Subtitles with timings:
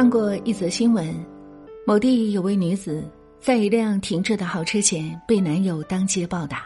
[0.00, 1.14] 看过一则新闻，
[1.86, 3.04] 某地有位女子
[3.38, 6.64] 在一辆停着的豪车前被男友当街暴打。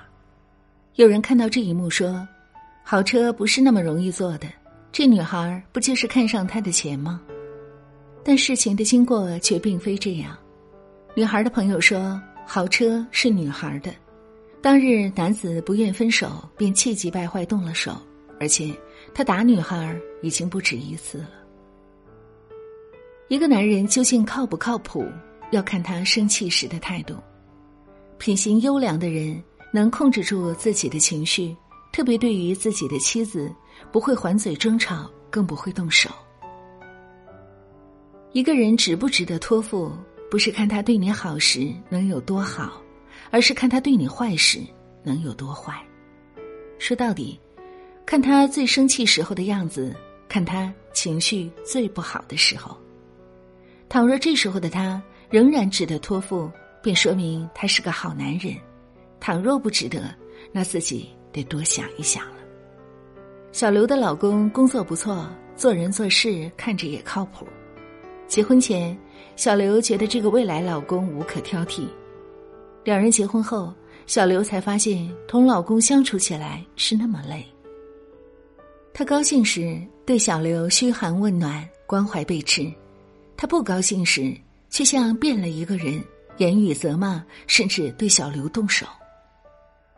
[0.95, 2.25] 有人看到这一幕说
[2.87, 4.47] ：“豪车不是那么容易坐的，
[4.93, 7.21] 这女孩不就是看上他的钱吗？”
[8.23, 10.39] 但事情的经过却并非这样。
[11.17, 13.93] 女孩的朋友说：“豪车是女孩的。”
[14.63, 18.01] 当日男子不愿分手，便气急败坏动了手，
[18.39, 18.73] 而且
[19.13, 19.93] 他打女孩
[20.23, 21.31] 已经不止一次了。
[23.35, 25.05] 一个男人究竟靠不靠谱，
[25.51, 27.17] 要看他生气时的态度。
[28.17, 29.43] 品行优良的人
[29.73, 31.53] 能控制住自己的情绪，
[31.93, 33.53] 特别对于自己的妻子，
[33.91, 36.09] 不会还嘴争吵，更不会动手。
[38.31, 39.91] 一个人值不值得托付，
[40.31, 42.81] 不是看他对你好时能有多好，
[43.33, 44.61] 而是看他对你坏时
[45.03, 45.85] 能有多坏。
[46.79, 47.37] 说到底，
[48.07, 49.93] 看他最生气时候的样子，
[50.29, 52.79] 看他情绪最不好的时候。
[53.89, 56.51] 倘若这时候的他仍然值得托付，
[56.83, 58.55] 便说明他是个好男人；
[59.21, 60.15] 倘若不值得，
[60.53, 62.39] 那自己得多想一想了。
[63.53, 67.47] 小刘的老公工作不错，做人做事看着也靠谱。
[68.27, 68.97] 结婚前，
[69.37, 71.87] 小刘觉得这个未来老公无可挑剔。
[72.83, 73.73] 两人结婚后，
[74.07, 77.47] 小刘才发现同老公相处起来是那么累。
[78.93, 82.71] 他高兴时对小刘嘘寒问暖、关怀备至。
[83.45, 84.35] 他不高兴时，
[84.71, 86.03] 却像变了一个人，
[86.39, 88.87] 言语责骂，甚至对小刘动手。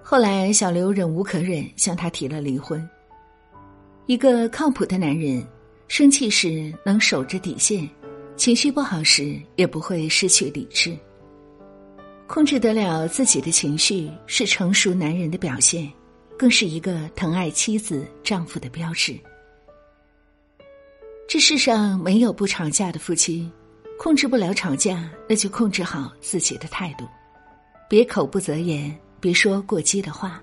[0.02, 2.84] 后来，小刘忍无可忍，向他提了离婚。
[4.06, 5.46] 一个靠谱的男人，
[5.86, 7.88] 生气时能守着底线，
[8.36, 10.98] 情绪不好时也不会失去理智。
[12.26, 15.88] 控制得了自己的情绪，是成熟男人的表现，
[16.36, 19.16] 更是一个疼爱妻子、丈夫的标志。
[21.28, 23.50] 这世上没有不吵架的夫妻，
[23.98, 27.04] 控制不了吵架，那就控制好自己的态度，
[27.90, 30.40] 别口不择言，别说过激的话，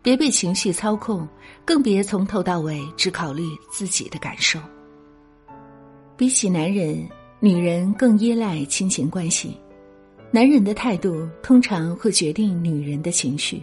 [0.00, 1.26] 别被情绪操控，
[1.64, 4.60] 更别从头到尾只考虑自己的感受。
[6.16, 7.04] 比起男人，
[7.40, 9.56] 女人更依赖亲情关系，
[10.30, 13.60] 男人的态度通常会决定女人的情绪。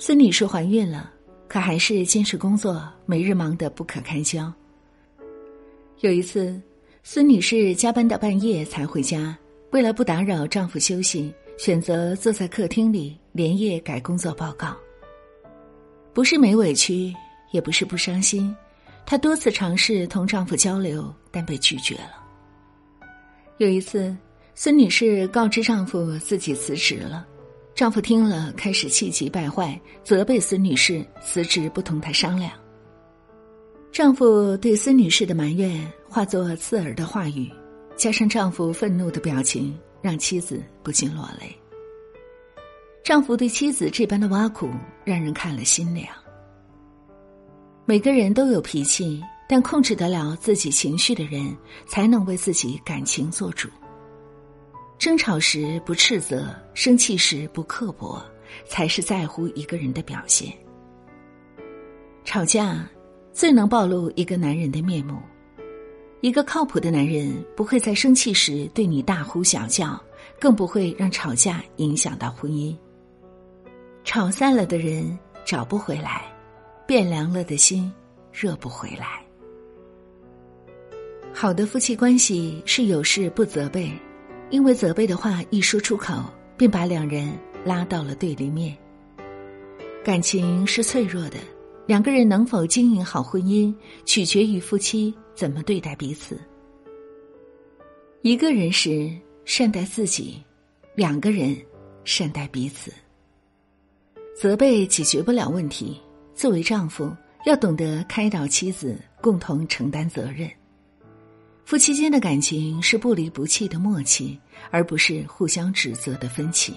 [0.00, 1.12] 孙女士怀孕了，
[1.46, 4.52] 可还是坚持工作，每日忙得不可开交。
[6.00, 6.60] 有一次，
[7.02, 9.36] 孙女士加班到半夜才回家，
[9.72, 14.76] 为了不打扰丈夫休息，选择坐在客厅里连夜改工作报告。
[16.14, 17.12] 不是没委屈，
[17.50, 18.54] 也不是不伤心，
[19.04, 22.22] 她多次尝试同丈夫交流，但被拒绝了。
[23.56, 24.16] 有一次，
[24.54, 27.26] 孙女士告知丈夫自己辞职了，
[27.74, 32.52] 丈夫听了开始气急败坏，责备孙女士辞职不同他商量。
[33.98, 37.50] 丈夫对孙女士的埋怨化作刺耳的话语，
[37.96, 41.52] 加上丈夫愤怒的表情，让妻子不禁落泪。
[43.02, 44.70] 丈夫对妻子这般的挖苦，
[45.04, 46.06] 让人看了心凉。
[47.86, 51.52] 每个人都有脾气，但控制得了自己情绪的人，
[51.88, 53.68] 才能为自己感情做主。
[54.96, 58.24] 争吵时不斥责，生气时不刻薄，
[58.64, 60.56] 才是在乎一个人的表现。
[62.24, 62.88] 吵架。
[63.38, 65.16] 最能暴露一个男人的面目。
[66.22, 69.96] 一个靠谱的男人不会在生气时对你大呼小叫，
[70.40, 72.76] 更不会让吵架影响到婚姻。
[74.02, 76.24] 吵散了的人找不回来，
[76.84, 77.92] 变凉了的心
[78.32, 79.22] 热不回来。
[81.32, 83.88] 好的夫妻关系是有事不责备，
[84.50, 86.24] 因为责备的话一说出口，
[86.56, 87.32] 便把两人
[87.64, 88.76] 拉到了对立面。
[90.04, 91.36] 感情是脆弱的。
[91.88, 96.38] 两个人能否经营好婚姻，取决于夫妻怎么对待彼此。
[98.20, 99.10] 一个人时
[99.46, 100.44] 善待自己，
[100.94, 101.56] 两个人
[102.04, 102.92] 善待彼此。
[104.38, 105.98] 责备解决不了问题，
[106.34, 107.10] 作为丈夫
[107.46, 110.46] 要懂得开导妻子，共同承担责任。
[111.64, 114.38] 夫妻间的感情是不离不弃的默契，
[114.70, 116.74] 而不是互相指责的分歧。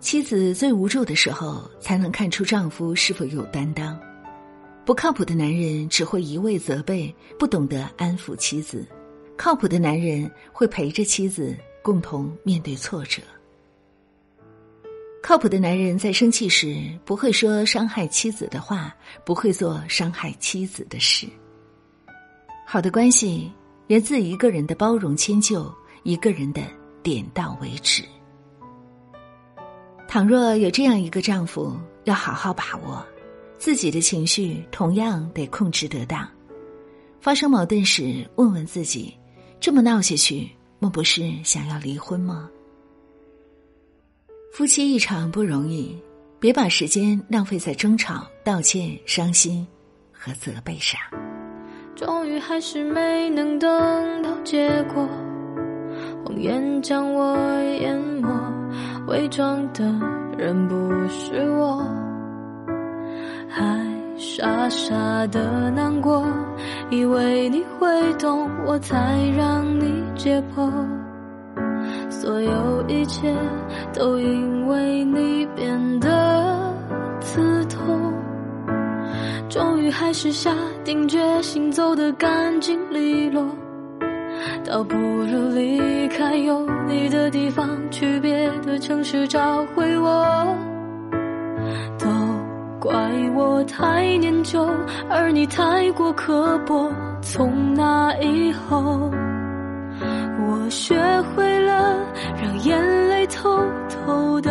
[0.00, 3.98] 妻子最无助的时候，才能看出丈夫是否有担当。
[4.84, 8.86] 不靠谱的男人只会一味责备，不懂得安抚妻子；
[9.36, 13.20] 靠谱的男人会陪着妻子共同面对挫折。
[15.20, 18.94] 靠谱的男人在生气时不会说伤害妻子的话，
[19.26, 21.26] 不会做伤害妻子的事。
[22.64, 23.52] 好的关系
[23.88, 25.74] 源自一个人的包容迁就，
[26.04, 26.62] 一个人的
[27.02, 28.04] 点到为止。
[30.08, 33.06] 倘若有这样一个丈夫，要好好把握，
[33.58, 36.26] 自己的情绪同样得控制得当。
[37.20, 39.14] 发生矛盾时，问问自己
[39.60, 42.48] 这么闹下去，莫不是想要离婚吗？
[44.50, 45.94] 夫妻一场不容易，
[46.40, 49.64] 别把时间浪费在争吵、道歉、伤心
[50.10, 50.98] 和责备上。
[51.94, 55.06] 终于还是没能等到结果，
[56.24, 57.36] 谎言将我
[57.82, 58.28] 淹没，
[59.08, 59.84] 伪装的
[60.36, 60.76] 人不
[61.08, 61.82] 是我，
[63.48, 63.64] 还
[64.18, 66.22] 傻傻的难过，
[66.90, 70.70] 以为你会懂，我才让你解剖。
[72.10, 73.34] 所有一切
[73.94, 76.70] 都因为你变得
[77.18, 78.12] 刺痛，
[79.48, 83.42] 终于还是下定决心走得干净利落，
[84.68, 90.54] 倒不如离开有你的地方，去别的城市找回我。
[91.98, 92.06] 都
[92.78, 92.92] 怪
[93.34, 94.68] 我太念旧，
[95.08, 96.92] 而你太过刻薄，
[97.22, 99.10] 从那以后。
[100.46, 100.94] 我学
[101.34, 101.96] 会了
[102.36, 104.50] 让眼泪偷偷的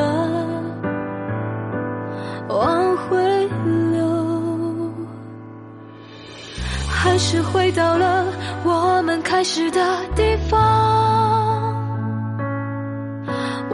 [7.18, 8.26] 是回到了
[8.64, 9.80] 我们开始的
[10.16, 10.60] 地方。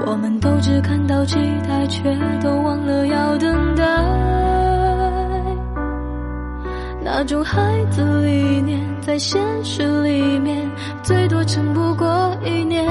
[0.05, 1.35] 我们都只看到期
[1.67, 2.03] 待，却
[2.41, 3.83] 都忘了要等待。
[7.03, 10.69] 那种孩子理念，在现实里面
[11.01, 12.85] 最多撑不过一年。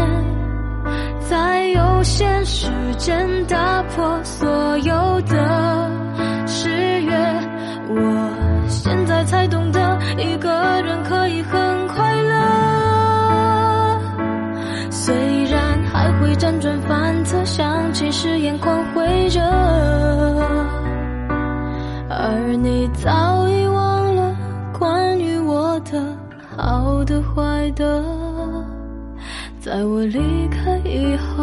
[1.20, 2.68] 在有限时
[2.98, 5.61] 间打破所有的
[9.42, 10.48] 才懂得，一个
[10.82, 13.98] 人可以很快乐。
[14.88, 19.40] 虽然还会辗转反侧，想起时眼眶会热，
[22.08, 24.32] 而你早已忘了
[24.78, 26.00] 关于我的。
[26.56, 28.04] 好的坏的，
[29.58, 31.42] 在我离开以后，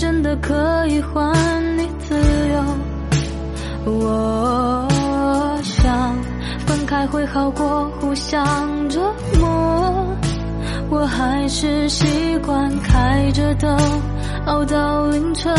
[0.00, 1.30] 真的可以还
[1.76, 3.92] 你自由。
[3.92, 4.88] 我
[5.62, 6.16] 想
[6.66, 8.98] 分开会好过互相折
[9.38, 10.16] 磨，
[10.88, 13.78] 我还是习惯开着灯
[14.46, 15.54] 熬到凌晨。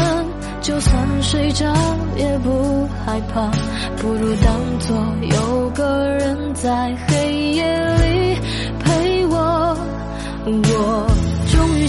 [0.59, 1.71] 就算睡着
[2.15, 3.47] 也不害怕，
[3.97, 5.85] 不如当作有个
[6.17, 8.39] 人在黑夜里
[8.79, 9.77] 陪我。
[10.47, 11.07] 我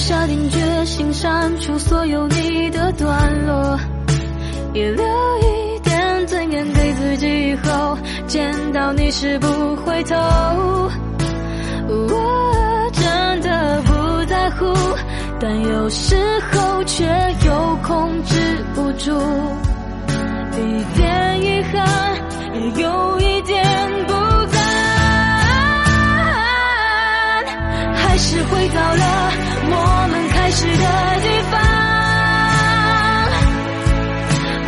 [0.02, 3.78] 下定决心删除所有你的段落，
[4.74, 5.04] 也留
[5.38, 7.96] 一点尊严给自己，以后
[8.26, 9.46] 见到你时不
[9.76, 10.16] 回头。
[11.88, 14.74] 我真的不在乎。
[15.38, 16.16] 但有时
[16.50, 17.04] 候却
[17.46, 18.34] 又控制
[18.74, 19.12] 不住，
[20.56, 21.88] 一点遗憾，
[22.54, 23.64] 也有一点
[24.08, 24.12] 不
[24.52, 24.60] 甘，
[27.94, 29.11] 还是回到了
[30.52, 30.84] 始的
[31.22, 31.54] 地方。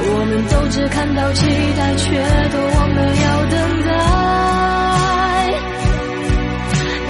[0.06, 1.46] 我们都只看到期
[1.78, 2.04] 待，却
[2.50, 3.54] 都忘了要等
[3.84, 3.90] 待。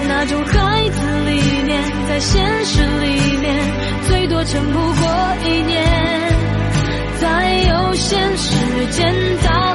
[0.06, 0.53] 那种孩
[0.91, 1.31] 子理
[1.65, 3.44] 念，在现实里面
[4.09, 4.44] 最多。
[4.44, 5.03] 撑不过
[5.47, 5.82] 一年，
[7.19, 7.25] 在
[7.62, 9.74] 有限时间到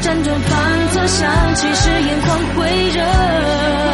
[0.00, 3.85] 辗转反侧，想起时眼眶会热。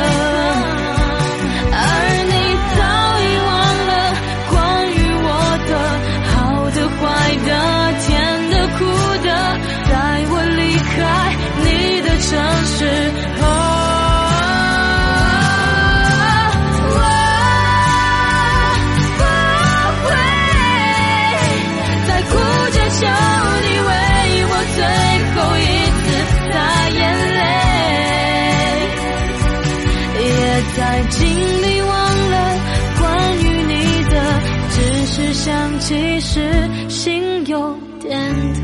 [35.93, 36.41] 其实
[36.89, 38.19] 心有点
[38.55, 38.62] 疼